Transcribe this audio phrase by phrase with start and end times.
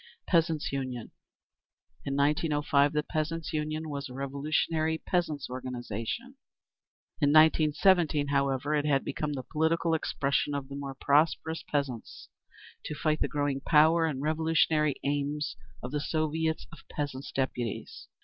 [0.25, 1.11] Peasants' Union.
[2.05, 6.37] In 1905, the Peasants' Union was a revolutionary peasants' organisation.
[7.21, 12.29] In 1917, however, it had become the political expression of the more prosperous peasants,
[12.85, 18.07] to fight the growing power and revolutionary aims of the Soviets of Peasants' Deputies.